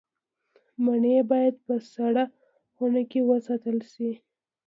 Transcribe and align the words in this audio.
مڼې 0.83 1.15
باید 1.31 1.55
په 1.65 1.75
سړه 1.93 2.23
خونه 2.73 3.01
کې 3.11 3.19
وساتل 3.29 3.77
شي. 3.91 4.11